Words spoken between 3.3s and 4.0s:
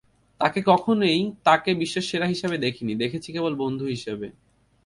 কেবল বন্ধু